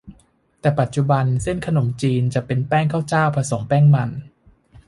[0.59, 4.09] แต่ปัจจุบัน เส้นขนมจีนจะเป็นแป้งข้าวเจ้า ผสมแป้งมัน